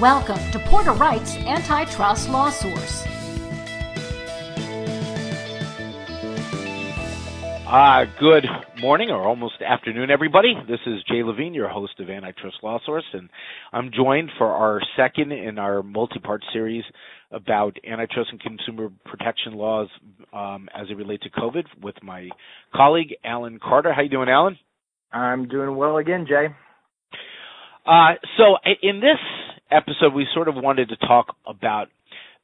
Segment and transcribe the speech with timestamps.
[0.00, 3.04] Welcome to Porter Wright's Antitrust Law Source.
[7.68, 8.46] Uh, good
[8.80, 10.54] morning or almost afternoon, everybody.
[10.66, 13.28] This is Jay Levine, your host of Antitrust Law Source, and
[13.74, 16.84] I'm joined for our second in our multi-part series
[17.30, 19.88] about antitrust and consumer protection laws
[20.32, 22.30] um, as it relates to COVID with my
[22.74, 23.92] colleague Allen Carter.
[23.92, 24.58] How you doing, Allen?
[25.12, 26.46] I'm doing well again, Jay.
[27.86, 29.18] Uh, so in this
[29.70, 31.88] episode, we sort of wanted to talk about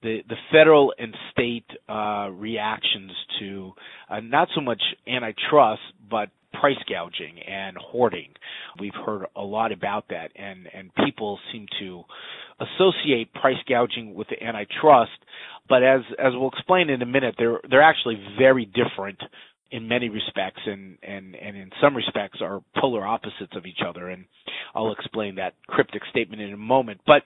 [0.03, 3.73] the the federal and state uh, reactions to
[4.11, 6.31] uh, not so much antitrust, but
[6.61, 8.29] price gouging and hoarding.
[8.81, 12.05] We've heard a lot about that, and and people seem to
[12.61, 15.13] associate price gouging with the antitrust,
[15.69, 19.19] but as as we'll explain in a minute, they're they're actually very different
[19.71, 24.09] in many respects and, and, and in some respects are polar opposites of each other.
[24.09, 24.25] And
[24.77, 27.01] I'll explain that cryptic statement in a moment.
[27.07, 27.23] But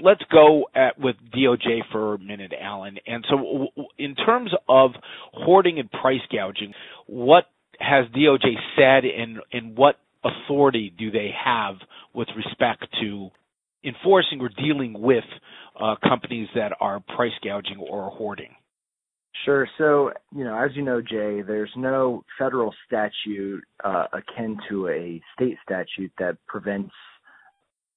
[0.00, 2.98] let's go at, with DOJ for a minute, Allen.
[3.06, 3.68] And so,
[3.98, 4.92] in terms of
[5.32, 6.72] hoarding and price gouging,
[7.06, 7.44] what
[7.78, 11.76] has DOJ said, and and what authority do they have
[12.14, 13.30] with respect to
[13.84, 15.24] enforcing or dealing with
[15.80, 18.54] uh, companies that are price gouging or hoarding?
[19.44, 19.66] Sure.
[19.78, 25.20] So, you know, as you know, Jay, there's no federal statute uh, akin to a
[25.34, 26.92] state statute that prevents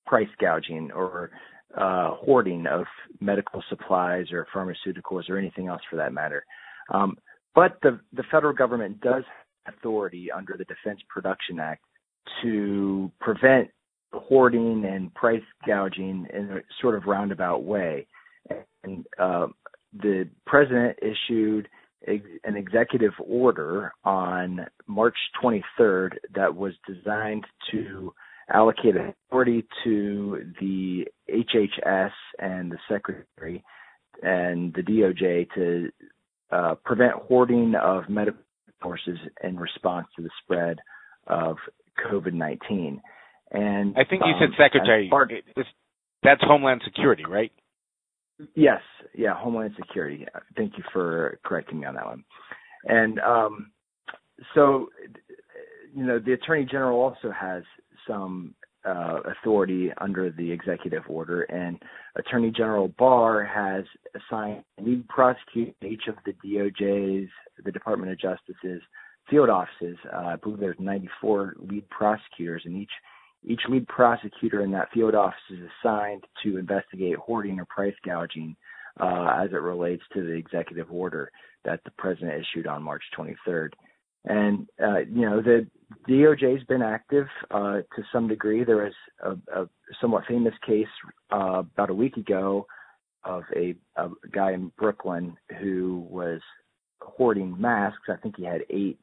[0.05, 1.31] price gouging or
[1.77, 2.85] uh, hoarding of
[3.19, 6.45] medical supplies or pharmaceuticals or anything else for that matter.
[6.94, 7.17] Um,
[7.55, 9.23] but the the federal government does
[9.66, 11.83] have authority under the Defense Production Act
[12.41, 13.69] to prevent
[14.13, 18.07] hoarding and price gouging in a sort of roundabout way.
[18.83, 19.47] And uh,
[19.94, 21.67] the president issued
[22.05, 28.13] an executive order on March 23rd that was designed to
[28.53, 33.63] allocate authority to the HHS and the secretary
[34.22, 35.89] and the DOJ to
[36.51, 40.79] uh, prevent hoarding of medical resources in response to the spread
[41.28, 41.56] of
[42.06, 43.00] COVID-19.
[43.51, 45.07] And I think you um, said secretary.
[45.09, 45.31] Part,
[46.22, 47.51] that's Homeland Security, right?
[48.55, 48.81] Yes,
[49.16, 50.25] yeah, Homeland Security.
[50.57, 52.23] Thank you for correcting me on that one.
[52.85, 53.71] And um,
[54.53, 54.89] so,
[55.95, 57.63] you know, the Attorney General also has
[58.07, 58.55] some
[58.85, 61.81] uh, authority under the executive order, and
[62.17, 63.85] Attorney General Barr has
[64.16, 67.29] assigned lead prosecutor each of the DOJ's,
[67.63, 68.81] the Department of Justice's
[69.29, 69.97] field offices.
[70.11, 72.91] Uh, I believe there's 94 lead prosecutors, in each
[73.45, 78.55] each lead prosecutor in that field office is assigned to investigate hoarding or price gouging
[78.99, 81.31] uh, as it relates to the executive order
[81.65, 83.69] that the president issued on March 23rd.
[84.25, 85.67] And uh, you know the
[86.07, 88.63] DOJ has been active uh, to some degree.
[88.63, 90.87] There was a, a somewhat famous case
[91.31, 92.65] uh, about a week ago
[93.25, 96.39] of a, a guy in Brooklyn who was
[97.01, 98.07] hoarding masks.
[98.09, 98.99] I think he had eight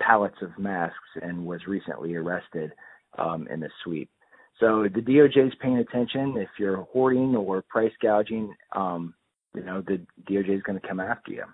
[0.00, 2.72] pallets of masks and was recently arrested
[3.18, 4.10] um, in the sweep.
[4.58, 6.34] So the DOJ is paying attention.
[6.36, 9.14] If you're hoarding or price gouging, um,
[9.54, 10.00] you know the
[10.30, 11.44] DOJ is going to come after you.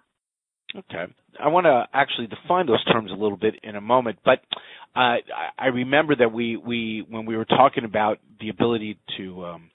[0.74, 1.12] Okay.
[1.42, 4.40] I want to actually define those terms a little bit in a moment, but
[4.94, 5.16] uh,
[5.58, 9.70] I remember that we, we when we were talking about the ability to um,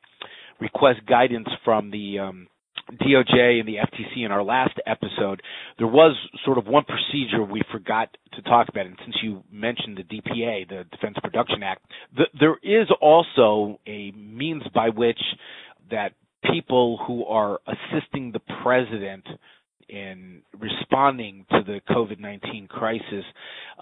[0.59, 2.47] request guidance from the um,
[2.97, 5.41] DOJ and the FTC in our last episode,
[5.77, 6.15] there was
[6.45, 8.85] sort of one procedure we forgot to talk about.
[8.85, 11.85] And since you mentioned the DPA, the Defense Production Act,
[12.15, 15.19] the, there is also a means by which
[15.89, 16.13] that
[16.51, 19.25] people who are assisting the president
[19.89, 23.25] in responding to the COVID 19 crisis,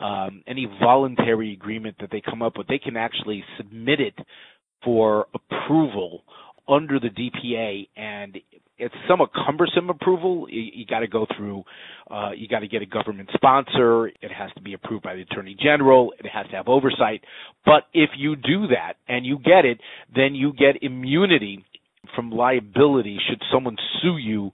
[0.02, 4.16] um, any voluntary agreement that they come up with, they can actually submit it
[4.84, 6.24] for approval
[6.70, 8.38] under the DPA, and
[8.78, 10.48] it's somewhat cumbersome approval.
[10.50, 11.64] You, you got to go through,
[12.10, 14.08] uh, you got to get a government sponsor.
[14.08, 16.14] It has to be approved by the Attorney General.
[16.18, 17.22] It has to have oversight.
[17.66, 19.80] But if you do that and you get it,
[20.16, 21.66] then you get immunity
[22.16, 24.52] from liability should someone sue you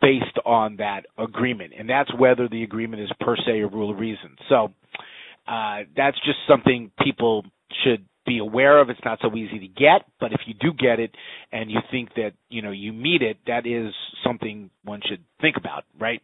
[0.00, 1.72] based on that agreement.
[1.78, 4.36] And that's whether the agreement is per se a rule of reason.
[4.48, 4.72] So
[5.46, 7.44] uh, that's just something people
[7.84, 8.90] should be aware of.
[8.90, 11.12] It's not so easy to get, but if you do get it
[11.50, 13.92] and you think that you know you meet it, that is
[14.24, 16.22] something one should think about, right?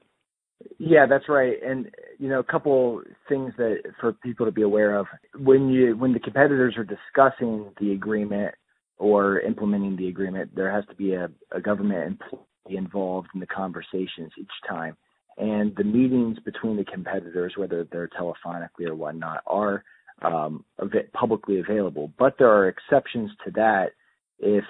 [0.78, 1.54] Yeah, that's right.
[1.64, 5.06] And you know, a couple things that for people to be aware of
[5.36, 8.54] when you when the competitors are discussing the agreement
[8.98, 13.46] or implementing the agreement, there has to be a, a government employee involved in the
[13.46, 14.96] conversations each time.
[15.38, 19.84] And the meetings between the competitors, whether they're telephonically or whatnot, are
[20.22, 20.64] um,
[21.12, 22.12] publicly available.
[22.18, 23.92] But there are exceptions to that
[24.38, 24.64] if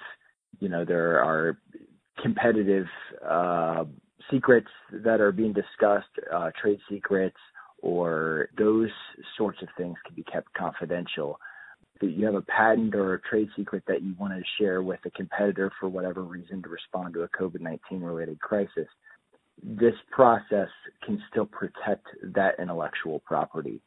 [0.61, 1.59] you know, there are
[2.23, 2.87] competitive
[3.29, 3.85] uh,
[4.31, 7.37] secrets that are being discussed, uh, trade secrets,
[7.79, 8.91] or those
[9.37, 11.39] sorts of things can be kept confidential.
[12.01, 15.01] If you have a patent or a trade secret that you want to share with
[15.05, 18.89] a competitor for whatever reason to respond to a COVID 19 related crisis,
[19.63, 20.69] this process
[21.05, 23.81] can still protect that intellectual property.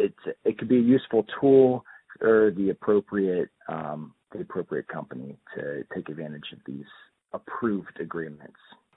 [0.00, 1.84] It's it could be a useful tool
[2.18, 6.86] for the appropriate um, the appropriate company to take advantage of these
[7.32, 8.56] approved agreements.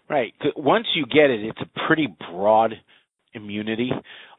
[0.10, 0.34] Right.
[0.56, 2.74] Once you get it, it's a pretty broad
[3.34, 3.92] immunity.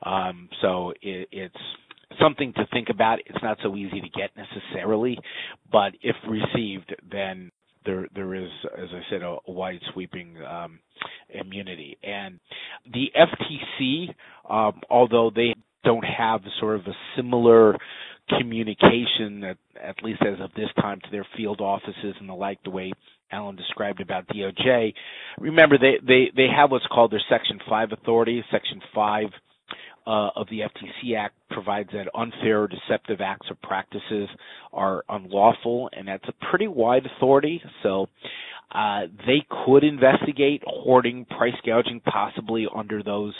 [0.04, 1.56] Um, so it, it's
[2.20, 3.18] something to think about.
[3.26, 5.18] It's not so easy to get necessarily,
[5.72, 7.50] but if received, then
[7.84, 10.78] there there is, as I said, a, a wide sweeping um,
[11.28, 11.98] immunity.
[12.02, 12.40] And
[12.92, 14.14] the FTC,
[14.48, 17.76] um, although they don't have sort of a similar
[18.38, 22.62] communication, at, at least as of this time, to their field offices and the like,
[22.64, 22.92] the way
[23.30, 24.94] Allen described about DOJ.
[25.38, 28.42] Remember, they, they, they have what's called their Section 5 authority.
[28.50, 29.24] Section 5
[30.06, 34.28] uh, of the FTC Act provides that unfair or deceptive acts or practices
[34.72, 37.62] are unlawful, and that's a pretty wide authority.
[37.82, 38.08] So
[38.72, 43.34] uh, they could investigate hoarding, price gouging, possibly under those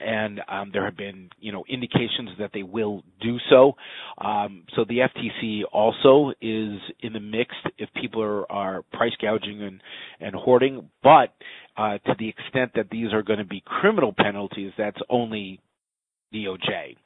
[0.00, 3.72] and um, there have been you know indications that they will do so.
[4.18, 9.62] Um, so the FTC also is in the mix if people are, are price gouging
[9.62, 9.80] and,
[10.20, 11.34] and hoarding, but
[11.76, 15.60] uh, to the extent that these are going to be criminal penalties, that's only
[16.32, 16.96] DOJ.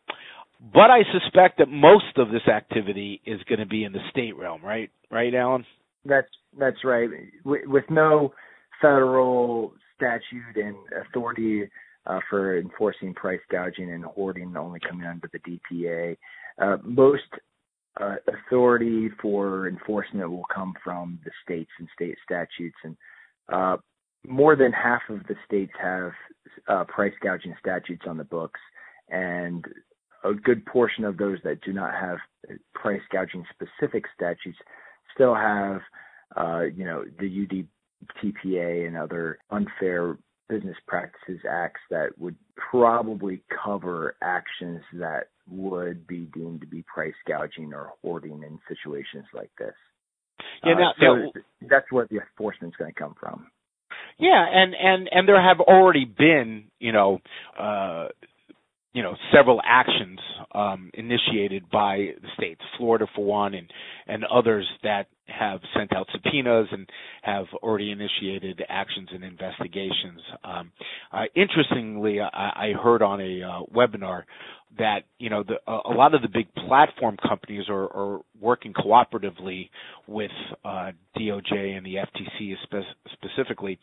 [0.61, 4.37] But I suspect that most of this activity is going to be in the state
[4.37, 4.91] realm, right?
[5.11, 5.64] Right, Allen?
[6.05, 7.08] That's that's right.
[7.44, 8.32] With, with no
[8.81, 10.76] federal statute and
[11.06, 11.69] authority
[12.08, 16.16] uh, for enforcing price gouging and hoarding only coming under the DPA.
[16.60, 17.22] Uh, most
[18.00, 22.96] uh, authority for enforcement will come from the states and state statutes, and
[23.52, 23.76] uh,
[24.26, 26.12] more than half of the states have
[26.69, 28.60] uh, price gouging statutes on the books,
[29.10, 29.64] and
[30.25, 32.19] a good portion of those that do not have
[32.75, 34.58] price gouging specific statutes
[35.14, 35.81] still have,
[36.37, 37.46] uh, you know, the
[38.25, 40.16] UDTPA and other unfair
[40.48, 42.36] business practices acts that would
[42.70, 49.26] probably cover actions that would be deemed to be price gouging or hoarding in situations
[49.34, 49.74] like this.
[50.64, 51.30] Yeah, now, uh, so now,
[51.68, 53.46] that's where the enforcement is going to come from.
[54.18, 57.20] Yeah, and and and there have already been, you know,
[57.58, 58.08] uh,
[58.92, 60.18] you know several actions
[60.52, 63.70] um, initiated by the states, Florida for one, and
[64.06, 66.88] and others that have sent out subpoenas and
[67.22, 70.20] have already initiated actions and investigations.
[70.44, 70.72] Um,
[71.12, 74.22] uh, interestingly, I, I, heard on a uh, webinar
[74.76, 79.70] that you know the, a lot of the big platform companies are, are working cooperatively
[80.06, 80.31] with
[80.65, 83.79] uh, DOJ and the FTC spe- specifically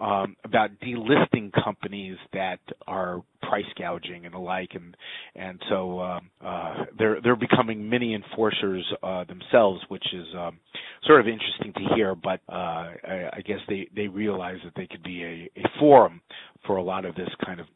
[0.00, 4.96] um, about delisting companies that are price gouging and the like, and
[5.34, 10.58] and so um, uh, they're they're becoming mini enforcers uh, themselves, which is um,
[11.06, 12.14] sort of interesting to hear.
[12.14, 16.20] But uh, I, I guess they they realize that they could be a, a forum
[16.66, 17.66] for a lot of this kind of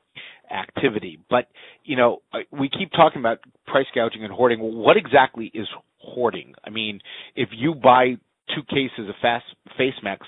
[0.50, 1.18] activity.
[1.28, 1.48] But
[1.84, 4.60] you know, we keep talking about price gouging and hoarding.
[4.60, 5.68] what exactly is
[5.98, 6.54] hoarding?
[6.64, 7.00] I mean,
[7.34, 8.16] if you buy
[8.54, 9.44] two cases of fast
[9.76, 10.26] face masks,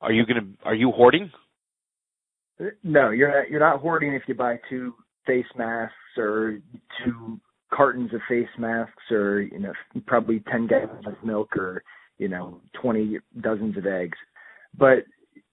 [0.00, 1.30] are you gonna are you hoarding?
[2.82, 4.94] No, you're not, you're not hoarding if you buy two
[5.26, 6.58] face masks or
[7.04, 7.40] two
[7.72, 9.72] cartons of face masks or you know
[10.06, 11.82] probably 10 gallons of milk or
[12.18, 14.18] you know 20 dozens of eggs
[14.76, 15.04] but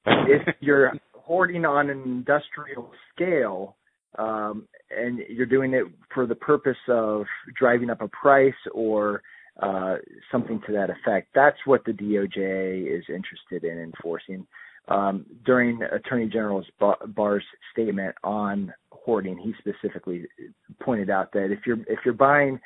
[0.06, 0.94] if you're
[1.28, 3.76] hoarding on an industrial scale
[4.18, 7.26] um, and you're doing it for the purpose of
[7.60, 9.22] driving up a price or
[9.62, 9.96] uh,
[10.32, 11.28] something to that effect.
[11.36, 14.48] That's what the DOJ is interested in enforcing.
[14.88, 16.64] Um, during Attorney General
[17.08, 17.44] Barr's
[17.74, 20.26] statement on hoarding, he specifically
[20.82, 22.58] pointed out that if you're if you're buying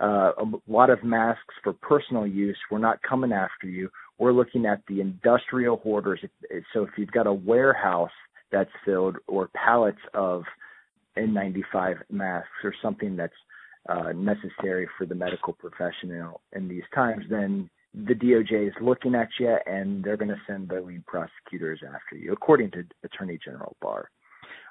[0.00, 3.90] uh, a lot of masks for personal use, we're not coming after you.
[4.18, 6.20] We're looking at the industrial hoarders.
[6.72, 8.10] So if you've got a warehouse
[8.52, 10.44] that's filled or pallets of
[11.18, 13.32] N95 masks or something that's
[13.88, 19.28] uh, necessary for the medical professional in these times, then the DOJ is looking at
[19.38, 23.76] you and they're going to send the lead prosecutors after you, according to Attorney General
[23.80, 24.10] Barr.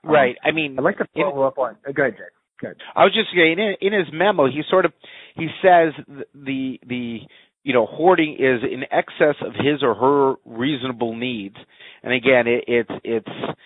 [0.04, 0.36] Right.
[0.44, 1.78] Um, I mean, I'd like to follow up on.
[1.88, 2.24] Uh, go ahead, Jay.
[2.60, 2.82] Good.
[2.96, 4.94] I was just saying in, in his memo, he sort of
[5.36, 5.94] he says
[6.34, 7.20] the the
[7.64, 11.56] you know hoarding is in excess of his or her reasonable needs,
[12.04, 13.58] and again, it, it's it's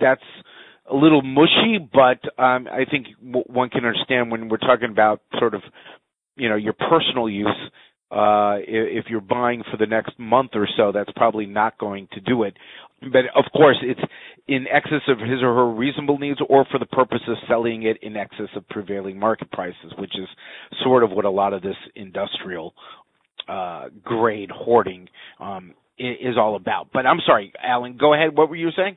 [0.00, 0.22] that's
[0.90, 5.54] a little mushy, but um, I think one can understand when we're talking about sort
[5.54, 5.62] of,
[6.36, 7.70] you know, your personal use.
[8.10, 12.20] uh, if you're buying for the next month or so, that's probably not going to
[12.20, 12.56] do it.
[13.00, 14.00] But of course, it's
[14.46, 17.98] in excess of his or her reasonable needs or for the purpose of selling it
[18.02, 20.28] in excess of prevailing market prices, which is
[20.84, 22.74] sort of what a lot of this industrial
[23.48, 25.08] uh, grade hoarding
[25.40, 26.88] um, is all about.
[26.92, 28.36] But I'm sorry, Allen, go ahead.
[28.36, 28.96] What were you saying?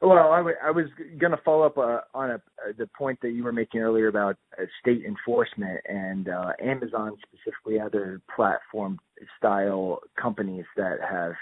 [0.00, 0.86] Well, I, w- I was
[1.18, 4.06] going to follow up uh, on a, uh, the point that you were making earlier
[4.06, 9.00] about uh, state enforcement and uh, Amazon, specifically other platform
[9.36, 11.32] style companies that have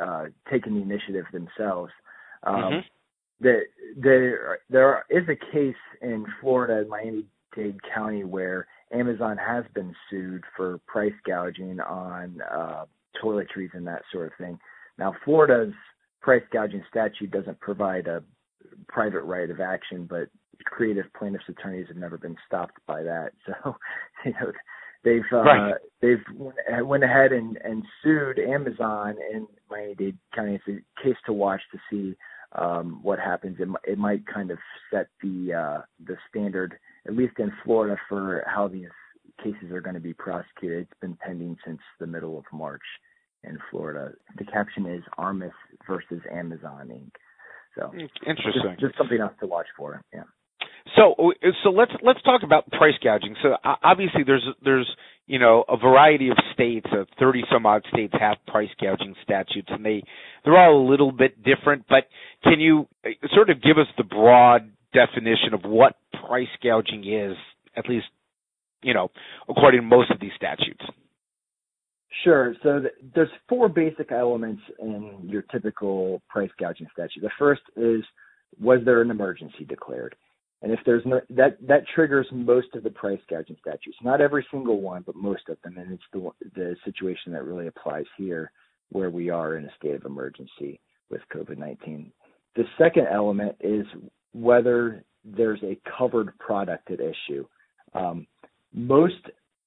[0.00, 1.90] uh, taken the initiative themselves.
[2.44, 2.78] Um, mm-hmm.
[3.40, 3.62] that
[3.96, 10.78] there there is a case in Florida, Miami-Dade County, where Amazon has been sued for
[10.86, 12.84] price gouging on uh,
[13.22, 14.58] toiletries and that sort of thing.
[14.98, 15.74] Now, Florida's
[16.20, 18.22] price gouging statute doesn't provide a
[18.88, 20.28] private right of action, but
[20.64, 23.32] creative plaintiffs attorneys have never been stopped by that.
[23.46, 23.76] So,
[24.24, 24.52] you know,
[25.04, 25.74] they've uh, right.
[26.00, 26.24] they've
[26.82, 30.54] went ahead and, and sued Amazon in Miami-Dade County.
[30.54, 32.16] It's a case to watch to see
[32.52, 33.58] um, what happens.
[33.60, 34.58] It, it might kind of
[34.90, 38.88] set the uh, the standard, at least in Florida, for how these
[39.42, 40.82] cases are going to be prosecuted.
[40.82, 42.82] It's been pending since the middle of March
[43.42, 44.12] in Florida.
[44.38, 45.52] The caption is Armis
[45.86, 47.10] versus Amazon Inc.
[47.76, 48.76] So interesting.
[48.78, 50.02] Just, just something else to watch for.
[50.12, 50.22] Yeah.
[50.96, 51.32] So
[51.62, 53.34] so let's let's talk about price gouging.
[53.42, 54.88] So obviously there's there's
[55.26, 59.68] you know a variety of states, uh, 30 some odd states have price gouging statutes,
[59.70, 60.02] and they
[60.44, 61.86] they're all a little bit different.
[61.88, 62.04] But
[62.44, 67.36] can you uh, sort of give us the broad definition of what price gouging is,
[67.76, 68.06] at least
[68.82, 69.10] you know
[69.48, 70.84] according to most of these statutes?
[72.22, 72.54] Sure.
[72.62, 77.20] So th- there's four basic elements in your typical price gouging statute.
[77.20, 78.02] The first is
[78.60, 80.14] was there an emergency declared?
[80.62, 83.98] And if there's no that that triggers most of the price gouging statutes.
[84.02, 85.76] Not every single one, but most of them.
[85.76, 88.50] And it's the the situation that really applies here,
[88.90, 90.80] where we are in a state of emergency
[91.10, 92.10] with COVID-19.
[92.56, 93.84] The second element is
[94.32, 97.46] whether there's a covered product at issue.
[97.94, 98.26] Um,
[98.72, 99.14] most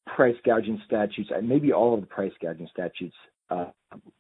[0.06, 3.16] price gouging statutes, maybe all of the price gouging statutes
[3.50, 3.68] uh,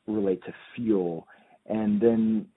[0.08, 1.28] relate to fuel,
[1.68, 2.48] and then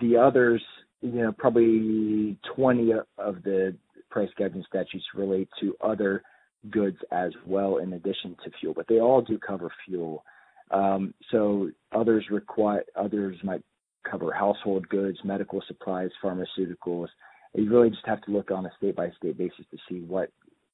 [0.00, 0.62] the others,
[1.00, 3.74] you know, probably 20 of the
[4.10, 6.22] price gouging statutes relate to other
[6.70, 10.24] goods as well, in addition to fuel, but they all do cover fuel.
[10.70, 13.62] Um, so others require others might
[14.08, 17.08] cover household goods, medical supplies, pharmaceuticals.
[17.54, 20.30] You really just have to look on a state by state basis to see what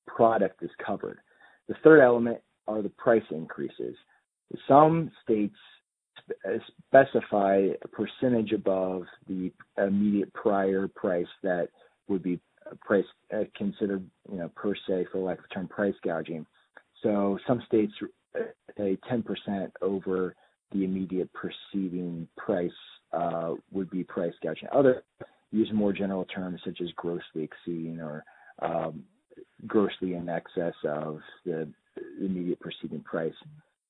[0.06, 1.18] product is covered.
[1.68, 3.96] The third element are the price increases.
[4.66, 5.56] Some states
[6.86, 11.68] specify a percentage above the immediate prior price that
[12.08, 12.40] would be
[12.80, 13.04] price
[13.34, 16.46] uh, considered, you know, per se for lack of term price gouging.
[17.02, 17.92] So some states
[18.76, 20.34] say 10% over
[20.72, 22.70] the immediate preceding price
[23.12, 24.68] uh, would be price gouging.
[24.72, 25.02] Other
[25.50, 28.24] use more general terms such as grossly exceeding or
[28.60, 29.04] um,
[29.66, 31.68] grossly in excess of the
[32.20, 33.32] immediate preceding price.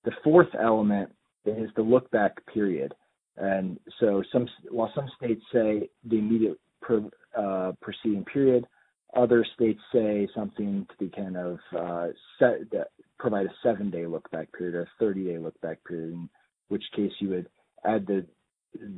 [0.05, 1.11] The fourth element
[1.45, 2.95] is the look back period.
[3.37, 7.05] And so some while some states say the immediate per,
[7.37, 8.67] uh, preceding period,
[9.15, 12.61] other states say something to the kind of uh, set,
[13.19, 16.29] provide a seven day look back period or a 30 day look back period, in
[16.69, 17.49] which case you would
[17.85, 18.27] add the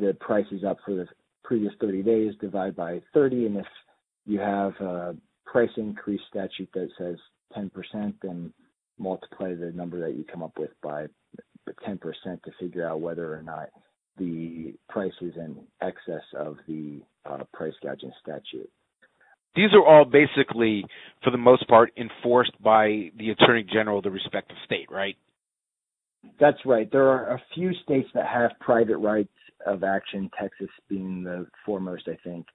[0.00, 1.06] the prices up for the
[1.50, 3.66] previous 30 days, divide by 30, and if
[4.24, 7.16] you have a price increase statute that says
[7.58, 8.52] 10%, then
[9.00, 11.06] multiply the number that you come up with by
[11.88, 13.68] 10% to figure out whether or not
[14.16, 18.70] the price is in excess of the uh, price gouging statute.
[19.56, 20.84] These are all basically,
[21.24, 25.16] for the most part, enforced by the Attorney General of the respective state, right?
[26.38, 26.88] That's right.
[26.92, 29.30] There are a few states that have private rights
[29.66, 32.46] of action, Texas being the foremost, I think.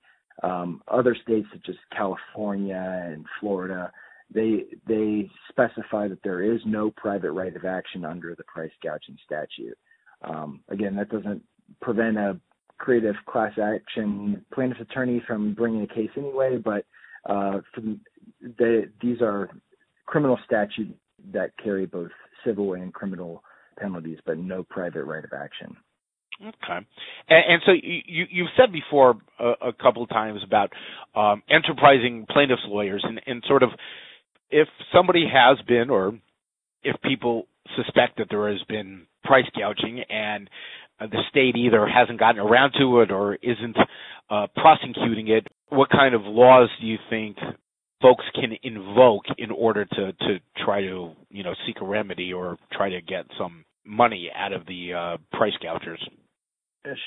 [0.44, 3.92] Um, other states such as California and Florida,
[4.34, 9.18] they they specify that there is no private right of action under the price gouging
[9.26, 9.78] statute.
[10.24, 11.44] Um, again, that doesn't
[11.82, 12.40] prevent a
[12.78, 16.86] creative class action plaintiff attorney from bringing a case anyway, but
[17.30, 17.60] uh,
[18.42, 19.50] they, these are
[20.06, 20.94] criminal statutes
[21.32, 22.12] that carry both
[22.46, 23.44] civil and criminal
[23.80, 25.76] penalties, but no private right of action.
[26.42, 26.86] Okay,
[27.30, 30.72] and, and so you you've said before a, a couple of times about
[31.16, 33.70] um, enterprising plaintiffs lawyers and, and sort of
[34.50, 36.14] if somebody has been or
[36.84, 40.50] if people suspect that there has been price gouging and
[41.00, 43.76] the state either hasn't gotten around to it or isn't
[44.30, 47.38] uh, prosecuting it, what kind of laws do you think
[48.02, 52.58] folks can invoke in order to to try to you know seek a remedy or
[52.72, 56.00] try to get some money out of the uh, price gougers?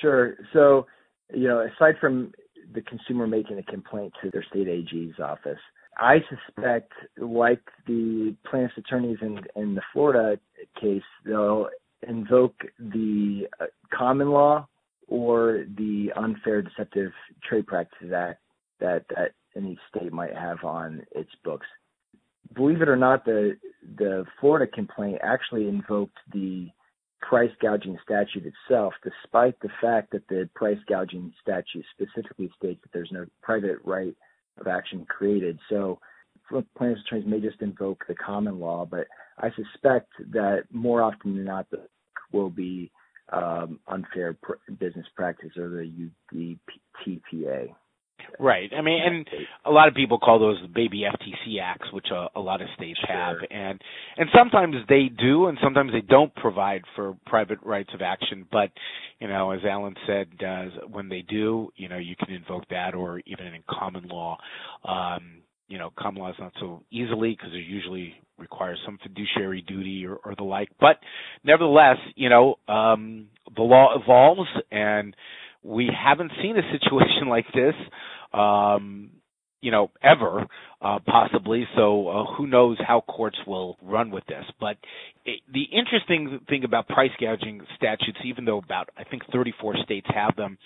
[0.00, 0.36] Sure.
[0.52, 0.86] So,
[1.32, 2.32] you know, aside from
[2.74, 5.58] the consumer making a complaint to their state AG's office,
[5.96, 10.38] I suspect, like the plaintiff's attorneys in in the Florida
[10.80, 11.68] case, they'll
[12.06, 14.68] invoke the uh, common law
[15.08, 17.12] or the unfair deceptive
[17.48, 18.40] trade practices act
[18.80, 21.66] that that any state might have on its books.
[22.54, 23.56] Believe it or not, the
[23.96, 26.68] the Florida complaint actually invoked the
[27.20, 32.92] price gouging statute itself, despite the fact that the price gouging statute specifically states that
[32.92, 34.16] there's no private right
[34.58, 35.58] of action created.
[35.68, 35.98] So
[36.76, 39.06] plaintiffs' attorneys may just invoke the common law, but
[39.38, 41.86] I suspect that more often than not, the
[42.32, 42.90] will be
[43.32, 44.36] um, unfair
[44.78, 47.68] business practice or the UDTPA.
[48.38, 48.70] Right.
[48.76, 49.26] I mean, and
[49.64, 52.68] a lot of people call those the baby FTC acts, which a, a lot of
[52.76, 53.14] states sure.
[53.14, 53.80] have, and
[54.16, 58.46] and sometimes they do, and sometimes they don't provide for private rights of action.
[58.50, 58.70] But
[59.20, 62.94] you know, as Allen said, uh, when they do, you know, you can invoke that,
[62.94, 64.38] or even in common law.
[64.84, 69.62] Um, you know, common law is not so easily because it usually requires some fiduciary
[69.62, 70.68] duty or, or the like.
[70.80, 70.96] But
[71.44, 75.14] nevertheless, you know, um, the law evolves, and
[75.62, 77.74] we haven't seen a situation like this,
[78.32, 79.10] um,
[79.60, 80.46] you know, ever,
[80.80, 81.66] uh, possibly.
[81.76, 84.44] So uh, who knows how courts will run with this?
[84.60, 84.76] But
[85.24, 90.06] it, the interesting thing about price gouging statutes, even though about I think 34 states
[90.14, 90.58] have them,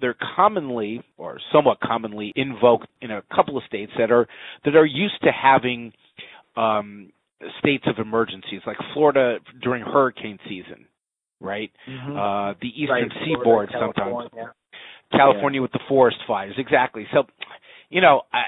[0.00, 4.28] they're commonly or somewhat commonly invoked in a couple of states that are
[4.64, 5.92] that are used to having
[6.56, 7.10] um,
[7.58, 10.86] states of emergencies, like Florida during hurricane season
[11.40, 11.70] right?
[11.88, 12.16] Mm-hmm.
[12.16, 13.12] Uh, the eastern right.
[13.24, 14.30] seaboard Florida, sometimes.
[15.12, 15.58] California.
[15.58, 15.62] Yeah.
[15.62, 17.06] with the forest fires, exactly.
[17.12, 17.24] So,
[17.90, 18.42] you know, I,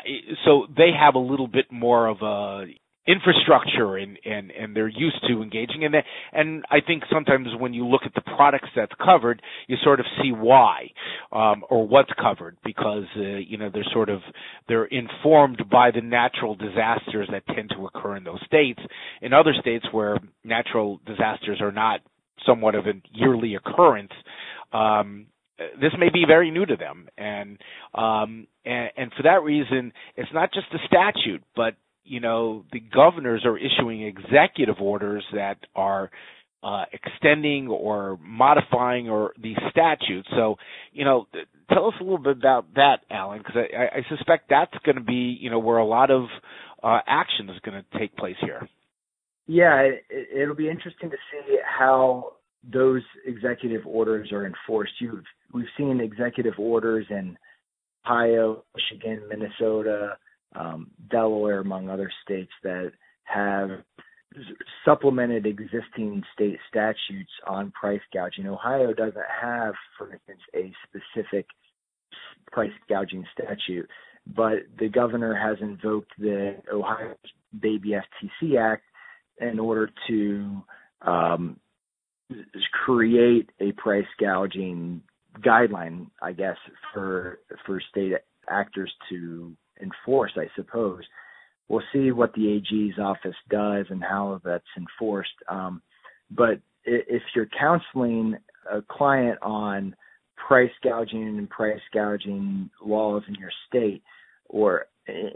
[0.44, 2.66] so they have a little bit more of a
[3.06, 7.72] infrastructure and and and they're used to engaging in that and i think sometimes when
[7.72, 10.86] you look at the products that's covered you sort of see why
[11.32, 14.20] um or what's covered because uh, you know they're sort of
[14.68, 18.80] they're informed by the natural disasters that tend to occur in those states
[19.22, 22.00] in other states where natural disasters are not
[22.46, 24.12] somewhat of a yearly occurrence,
[24.72, 25.26] um,
[25.80, 27.58] this may be very new to them, and,
[27.94, 32.80] um, and and for that reason, it's not just the statute, but you know the
[32.80, 36.10] governors are issuing executive orders that are
[36.62, 40.28] uh, extending or modifying or these statutes.
[40.30, 40.56] So,
[40.92, 41.26] you know,
[41.72, 45.02] tell us a little bit about that, Allen, because I, I suspect that's going to
[45.02, 46.24] be, you know, where a lot of
[46.82, 48.68] uh, action is going to take place here.
[49.46, 52.32] Yeah, it, it'll be interesting to see how
[52.64, 54.92] those executive orders are enforced.
[55.00, 57.36] You've we've seen executive orders in
[58.04, 60.16] Ohio, Michigan, Minnesota,
[60.54, 62.92] um, Delaware, among other states that
[63.24, 63.70] have
[64.84, 68.46] supplemented existing state statutes on price gouging.
[68.46, 71.46] Ohio doesn't have, for instance, a specific
[72.50, 73.88] price gouging statute,
[74.26, 77.14] but the governor has invoked the Ohio
[77.60, 77.94] Baby
[78.42, 78.84] FTC Act
[79.40, 80.62] in order to
[81.02, 81.58] um,
[82.84, 85.02] create a price gouging
[85.40, 86.56] guideline, I guess,
[86.92, 88.14] for for state
[88.48, 90.32] actors to enforce.
[90.36, 91.02] I suppose
[91.68, 95.30] we'll see what the AG's office does and how that's enforced.
[95.48, 95.82] Um,
[96.30, 98.36] but if you're counseling
[98.70, 99.94] a client on
[100.36, 104.02] price gouging and price gouging laws in your state,
[104.48, 104.86] or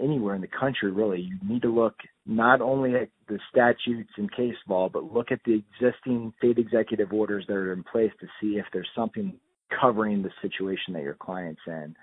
[0.01, 1.95] anywhere in the country really you need to look
[2.27, 7.13] not only at the statutes and case law but look at the existing state executive
[7.13, 9.35] orders that are in place to see if there's something
[9.81, 11.95] covering the situation that your client's in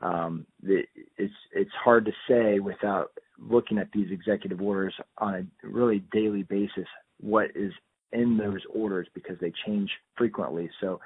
[0.00, 6.04] um, it's it's hard to say without looking at these executive orders on a really
[6.12, 6.86] daily basis
[7.20, 7.72] what is
[8.12, 11.00] in those orders because they change frequently so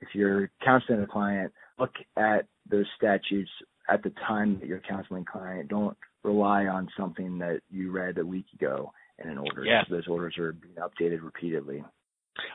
[0.00, 3.50] if you're counseling a client look at those statutes
[3.88, 5.68] at the time that you're counseling client.
[5.68, 9.64] Don't rely on something that you read a week ago in an order.
[9.64, 9.82] Yeah.
[9.88, 11.84] Those orders are being updated repeatedly.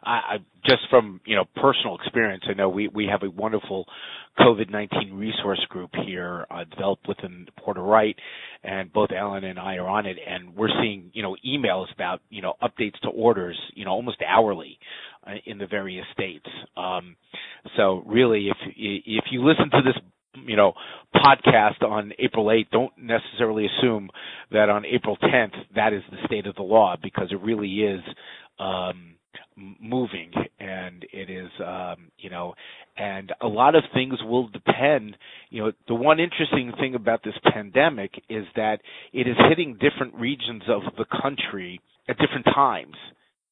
[0.04, 3.86] I, I just from you know personal experience, I know we we have a wonderful
[4.38, 8.16] COVID nineteen resource group here uh, developed within Porter Wright,
[8.64, 12.22] and both Allen and I are on it, and we're seeing you know emails about
[12.30, 14.78] you know updates to orders you know almost hourly
[15.26, 16.48] uh, in the various states.
[16.76, 17.16] Um,
[17.78, 19.96] so really, if if you listen to this
[20.46, 20.74] you know
[21.16, 24.10] podcast on April 8th, don't necessarily assume
[24.52, 28.02] that on April 10th that is the state of the law because it really is
[28.60, 29.16] um,
[29.56, 32.54] moving and it is um, you know
[32.98, 35.16] and a lot of things will depend
[35.50, 38.80] you know, the one interesting thing about this pandemic is that
[39.14, 42.96] it is hitting different regions of the country at different times.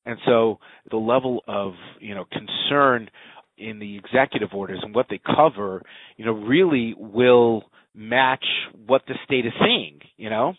[0.06, 0.60] And so
[0.90, 3.10] the level of, you know, concern
[3.58, 5.82] in the executive orders and what they cover,
[6.16, 7.64] you know, really will
[7.96, 8.46] match
[8.86, 10.54] what the state is seeing, you know?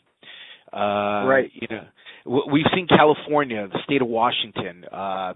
[0.72, 1.50] Uh, right.
[1.54, 5.32] You know, we've seen California, the state of Washington, uh,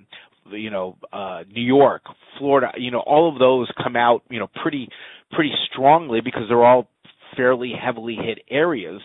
[0.51, 2.03] you know, uh, New York,
[2.39, 4.89] Florida, you know, all of those come out, you know, pretty,
[5.31, 6.89] pretty strongly because they're all
[7.37, 9.01] fairly heavily hit areas.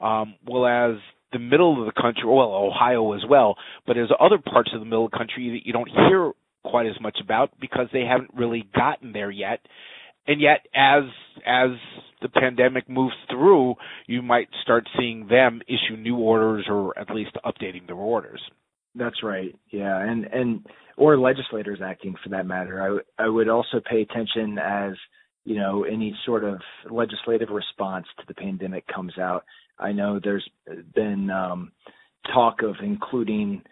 [0.00, 0.98] Um, whereas
[1.32, 4.86] the middle of the country, well, Ohio as well, but there's other parts of the
[4.86, 6.32] middle of the country that you don't hear
[6.64, 9.60] quite as much about because they haven't really gotten there yet.
[10.26, 11.02] And yet, as
[11.46, 11.70] as
[12.22, 13.74] the pandemic moves through,
[14.06, 18.40] you might start seeing them issue new orders or at least updating their orders.
[18.94, 19.54] That's right.
[19.70, 22.80] Yeah, and and or legislators acting for that matter.
[22.80, 24.94] I w- I would also pay attention as
[25.44, 29.44] you know any sort of legislative response to the pandemic comes out.
[29.78, 30.48] I know there's
[30.94, 31.72] been um,
[32.32, 33.62] talk of including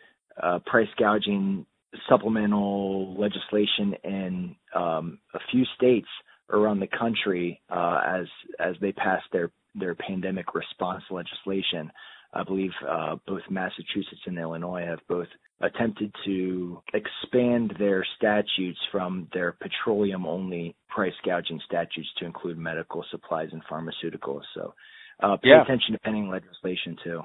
[0.43, 1.65] uh, price gouging
[2.09, 6.09] supplemental legislation in um, a few states
[6.51, 8.27] around the country uh, as
[8.61, 11.91] as they pass their their pandemic response legislation.
[12.35, 15.27] I believe uh, both Massachusetts and Illinois have both
[15.61, 23.05] attempted to expand their statutes from their petroleum only price gouging statutes to include medical
[23.11, 24.43] supplies and pharmaceuticals.
[24.55, 24.75] So
[25.23, 25.63] uh, pay yeah.
[25.63, 27.21] attention to pending legislation too.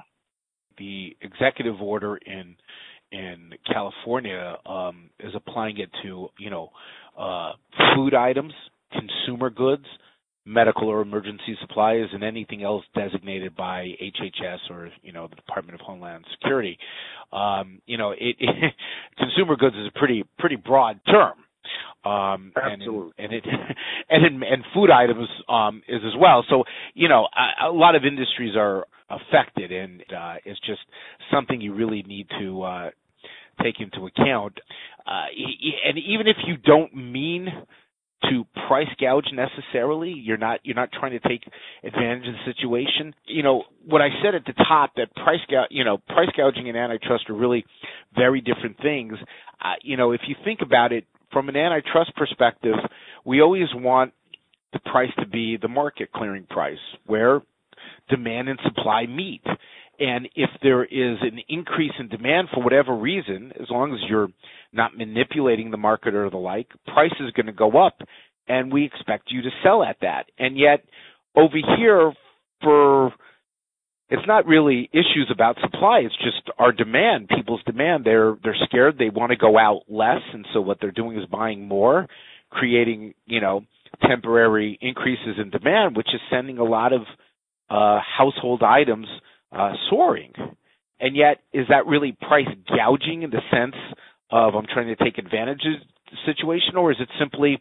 [0.76, 2.54] The executive order in
[3.12, 6.70] in California um, is applying it to you know
[7.18, 7.52] uh,
[7.94, 8.52] food items,
[8.92, 9.84] consumer goods,
[10.44, 15.80] medical or emergency supplies, and anything else designated by HHS or you know the Department
[15.80, 16.78] of Homeland Security.
[17.32, 18.74] Um, you know, it, it,
[19.18, 21.34] consumer goods is a pretty pretty broad term.
[22.08, 23.12] Um, Absolutely.
[23.18, 23.76] And, it, and it
[24.10, 26.44] and in, and food items um, is as well.
[26.48, 30.80] So you know, a, a lot of industries are affected, and uh, it's just
[31.32, 32.90] something you really need to uh,
[33.62, 34.58] take into account.
[35.06, 35.24] Uh,
[35.86, 37.48] and even if you don't mean
[38.24, 40.10] to price gouge necessarily.
[40.10, 41.42] You're not you're not trying to take
[41.84, 43.14] advantage of the situation.
[43.26, 46.68] You know what I said at the top that price gou- you know price gouging
[46.68, 47.64] and antitrust are really
[48.14, 49.14] very different things.
[49.64, 52.74] Uh, you know if you think about it from an antitrust perspective,
[53.24, 54.12] we always want
[54.72, 57.40] the price to be the market clearing price where
[58.08, 59.42] demand and supply meet.
[60.00, 64.28] And if there is an increase in demand for whatever reason, as long as you're
[64.72, 67.98] not manipulating the market or the like, price is going to go up
[68.46, 70.26] and we expect you to sell at that.
[70.38, 70.84] And yet
[71.34, 72.12] over here
[72.62, 73.12] for
[74.10, 78.04] it's not really issues about supply, it's just our demand, people's demand.
[78.04, 81.26] They're they're scared, they want to go out less and so what they're doing is
[81.26, 82.06] buying more,
[82.50, 83.64] creating, you know,
[84.06, 87.02] temporary increases in demand, which is sending a lot of
[87.70, 89.06] uh household items
[89.52, 90.32] uh, soaring.
[91.00, 93.76] And yet, is that really price gouging in the sense
[94.30, 97.58] of I'm trying to take advantage of the situation, or is it simply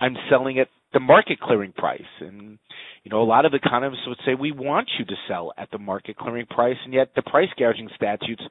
[0.00, 2.00] I'm selling at the market clearing price?
[2.20, 2.58] And
[3.04, 5.78] you know, a lot of economists would say we want you to sell at the
[5.78, 8.42] market clearing price, and yet the price gouging statutes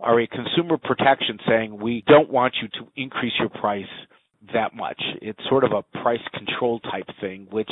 [0.00, 3.84] are a consumer protection saying we don't want you to increase your price
[4.54, 5.00] that much.
[5.22, 7.70] It's sort of a price control type thing, which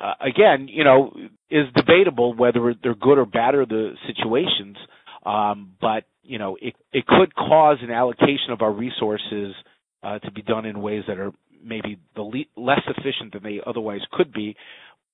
[0.00, 1.12] uh, again, you know,
[1.50, 4.76] is debatable whether they're good or bad or the situations.
[5.24, 9.54] Um, but you know, it it could cause an allocation of our resources
[10.02, 11.32] to be done in ways that are
[11.64, 14.56] maybe the le- less efficient than they otherwise could be.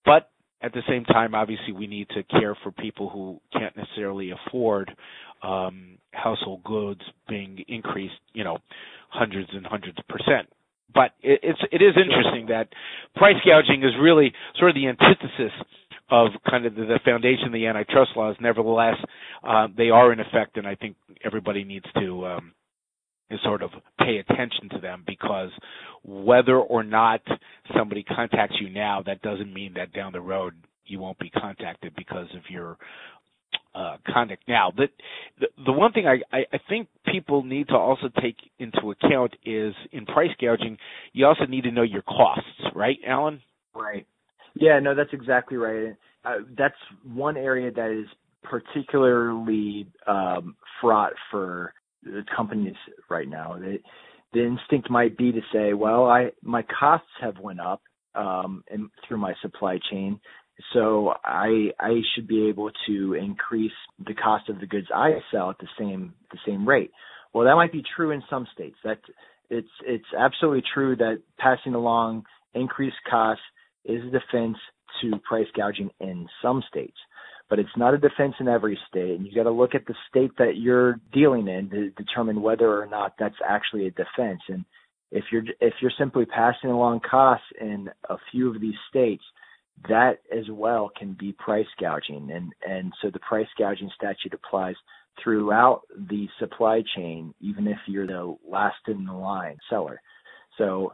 [0.05, 0.31] But
[0.62, 4.90] at the same time, obviously, we need to care for people who can't necessarily afford
[5.42, 8.59] um, household goods being increased, you know,
[9.11, 10.48] hundreds and hundreds of percent
[10.94, 12.68] but it, it's it is interesting that
[13.14, 15.53] price gouging is really sort of the antithesis
[16.11, 18.37] of kind of the, the foundation of the antitrust laws.
[18.40, 18.96] Nevertheless,
[19.46, 22.53] uh, they are in effect, and I think everybody needs to um,
[23.45, 25.51] sort of pay attention to them because
[26.03, 27.21] whether or not
[27.77, 30.55] somebody contacts you now, that doesn't mean that down the road
[30.87, 32.79] you won't be contacted because of your
[33.75, 34.43] uh, conduct.
[34.49, 34.87] Now, the,
[35.38, 39.35] the, the one thing I, I, I think people need to also take into account
[39.45, 40.79] is in price gouging,
[41.12, 43.41] you also need to know your costs, right, Allen?
[43.75, 44.07] Right.
[44.55, 45.95] Yeah, no, that's exactly right.
[46.25, 48.07] Uh, that's one area that is
[48.43, 51.75] particularly um, fraught for
[52.37, 52.77] companies
[53.09, 53.57] right now.
[53.59, 53.79] The,
[54.33, 57.83] the instinct might be to say, well, I my costs have went up
[58.15, 60.21] um, and through my supply chain,
[60.73, 63.73] so I I should be able to increase
[64.05, 66.91] the cost of the goods I sell at the same the same rate.
[67.33, 68.77] Well, that might be true in some states.
[68.85, 68.99] That
[69.51, 73.43] it's it's absolutely true that passing along increased costs
[73.85, 74.59] is a defense
[75.01, 76.97] to price gouging in some states,
[77.49, 79.19] but it's not a defense in every state.
[79.19, 82.81] And you got to look at the state that you're dealing in to determine whether
[82.81, 84.41] or not that's actually a defense.
[84.49, 84.65] And
[85.11, 89.25] if you're if you're simply passing along costs in a few of these states,
[89.89, 92.31] that as well can be price gouging.
[92.31, 94.77] And and so the price gouging statute applies
[95.23, 100.01] throughout the supply chain, even if you're the last in the line seller.
[100.59, 100.93] So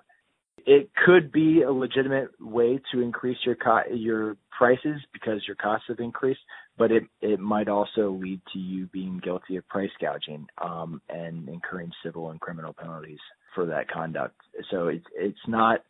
[0.67, 5.87] it could be a legitimate way to increase your co- your prices because your costs
[5.89, 6.41] have increased,
[6.79, 11.49] but it it might also lead to you being guilty of price gouging um, and
[11.49, 13.19] incurring civil and criminal penalties
[13.55, 14.37] for that conduct.
[14.71, 15.81] So it's it's not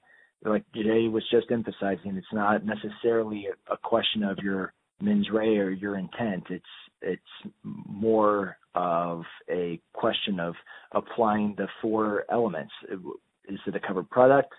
[0.45, 2.17] like Jay was just emphasizing.
[2.17, 6.45] It's not necessarily a, question of your mens rea or your intent.
[6.51, 6.65] It's
[7.01, 10.55] it's more of a question of
[10.93, 12.73] applying the four elements.
[12.91, 14.53] Is it a covered product?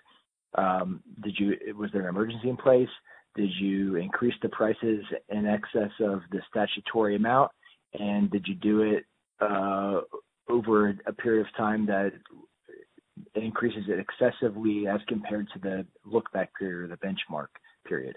[0.56, 2.88] Um, did you was there an emergency in place?
[3.34, 7.50] Did you increase the prices in excess of the statutory amount?
[7.98, 9.04] And did you do it
[9.40, 10.00] uh,
[10.48, 12.12] over a period of time that
[13.34, 17.48] increases it excessively as compared to the look back period or the benchmark
[17.86, 18.16] period?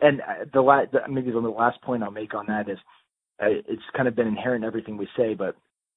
[0.00, 2.78] And uh, maybe the last point I'll make on that is
[3.40, 5.56] uh, it's kind of been inherent in everything we say, but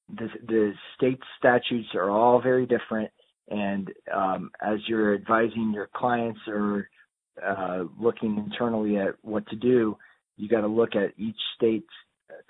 [0.10, 3.10] the, the state statutes are all very different.
[3.50, 6.90] And um, as you're advising your clients or
[7.46, 9.98] uh, looking internally at what to do,
[10.38, 11.86] you got to look at each state's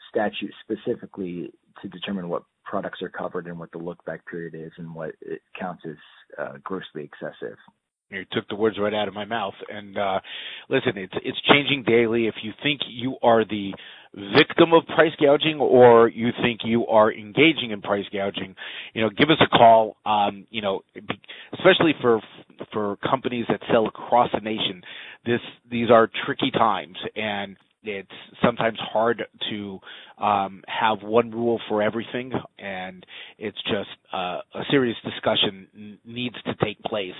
[0.09, 1.51] statute specifically
[1.81, 5.11] to determine what products are covered and what the look back period is and what
[5.21, 5.95] it counts as
[6.37, 7.57] uh, grossly excessive
[8.11, 9.53] you took the words right out of my mouth.
[9.69, 10.19] And uh,
[10.69, 12.27] listen, it's it's changing daily.
[12.27, 13.73] If you think you are the
[14.13, 18.55] victim of price gouging or you think you are engaging in price gouging,
[18.93, 19.95] you know, give us a call.
[20.05, 20.81] Um, you know,
[21.53, 22.19] especially for
[22.73, 24.81] for companies that sell across the nation,
[25.25, 28.09] this these are tricky times, and it's
[28.43, 29.79] sometimes hard to
[30.17, 33.05] um, have one rule for everything, and
[33.37, 37.15] it's just uh, a serious discussion needs to take place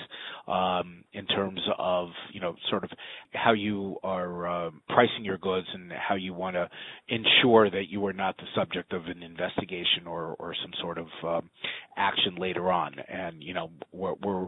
[0.47, 2.89] um, in terms of you know sort of
[3.33, 6.69] how you are uh, pricing your goods and how you want to
[7.07, 11.07] ensure that you are not the subject of an investigation or or some sort of
[11.23, 11.49] um,
[11.97, 12.93] action later on.
[13.07, 14.47] And you know we're, we're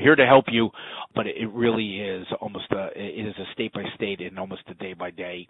[0.00, 0.70] here to help you,
[1.14, 4.74] but it really is almost a it is a state by state and almost a
[4.74, 5.46] day by day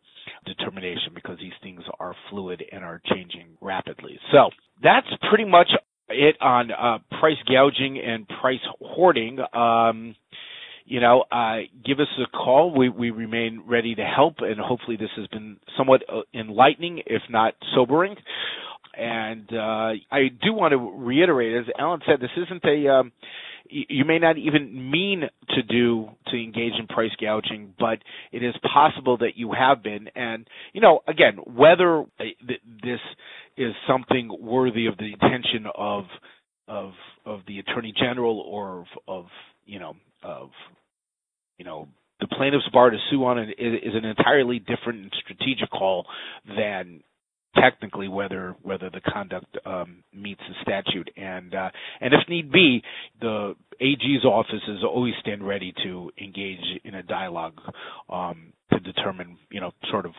[0.47, 4.19] determination because these things are fluid and are changing rapidly.
[4.33, 4.51] So
[4.83, 5.69] that's pretty much
[6.09, 9.39] it on uh, price gouging and price hoarding.
[9.55, 10.15] Um,
[10.91, 12.75] you know, uh, give us a call.
[12.77, 17.23] We, we remain ready to help, and hopefully this has been somewhat uh, enlightening, if
[17.31, 18.17] not sobering.
[18.97, 23.13] And uh, I do want to reiterate, as Alan said, this isn't a um,
[23.71, 27.99] you may not even mean to do to engage in price gouging, but
[28.33, 30.09] it is possible that you have been.
[30.15, 33.01] And you know, again, whether this
[33.57, 36.05] is something worthy of the attention of
[36.69, 36.93] of
[37.25, 39.27] of the attorney general or of, of
[39.67, 40.51] you know of
[41.59, 41.89] you know
[42.21, 46.07] the plaintiff's bar to sue on it is an entirely different strategic call
[46.47, 47.03] than
[47.57, 51.11] technically whether whether the conduct um, meets the statute.
[51.17, 52.83] And uh, and if need be
[53.21, 57.59] the AG's office is always stand ready to engage in a dialogue
[58.09, 60.13] um, to determine you know sort of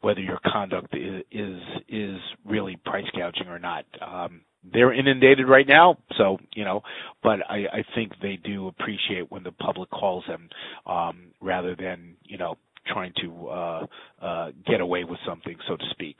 [0.00, 3.84] whether your conduct is is, is really price gouging or not.
[4.00, 6.82] Um, they're inundated right now, so you know,
[7.22, 10.48] but I, I think they do appreciate when the public calls them
[10.86, 12.56] um, rather than you know
[12.92, 13.86] trying to uh,
[14.20, 16.16] uh, get away with something, so to speak.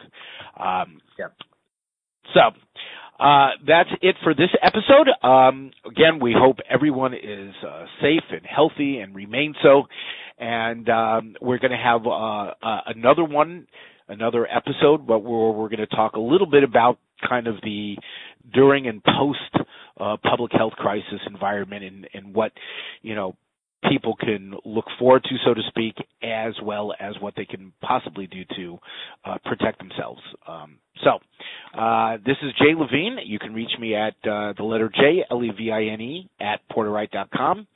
[0.59, 1.35] Um, yep.
[2.35, 2.41] So
[3.19, 5.09] uh, that's it for this episode.
[5.27, 9.85] Um, again, we hope everyone is uh, safe and healthy and remain so.
[10.39, 13.67] And um, we're going to have uh, uh, another one,
[14.07, 17.97] another episode, but we're, we're going to talk a little bit about kind of the
[18.55, 19.67] during and post
[19.99, 22.53] uh, public health crisis environment and, and what
[23.03, 23.35] you know
[23.89, 28.27] people can look forward to, so to speak, as well as what they can possibly
[28.27, 28.79] do to
[29.25, 30.21] uh, protect themselves.
[30.47, 31.21] Um, so,
[31.79, 33.19] uh, this is Jay Levine.
[33.25, 37.69] You can reach me at uh, the letter J, L-E-V-I-N-E, at porterwright.com.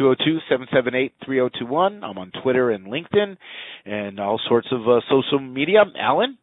[0.00, 2.02] 202-778-3021.
[2.02, 3.36] I'm on Twitter and LinkedIn
[3.84, 5.84] and all sorts of uh, social media.
[5.96, 6.36] Allen?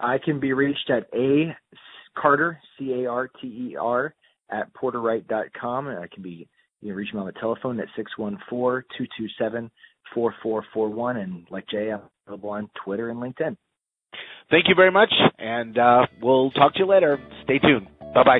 [0.00, 1.54] I can be reached at A
[2.16, 4.14] Carter, C-A-R-T-E-R,
[4.50, 5.88] at porterwright.com.
[5.88, 6.48] And I can be
[6.86, 7.88] you can reach me on the telephone at
[10.14, 11.22] 614-227-4441.
[11.22, 13.56] And like Jay, I'm available on Twitter and LinkedIn.
[14.50, 17.18] Thank you very much, and uh, we'll talk to you later.
[17.42, 17.88] Stay tuned.
[18.14, 18.38] Bye-bye.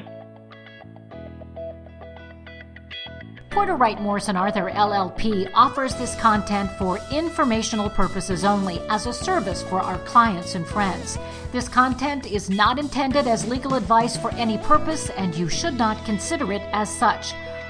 [3.50, 9.62] Porter Wright Morrison Arthur LLP offers this content for informational purposes only as a service
[9.64, 11.18] for our clients and friends.
[11.52, 16.04] This content is not intended as legal advice for any purpose, and you should not
[16.04, 17.32] consider it as such.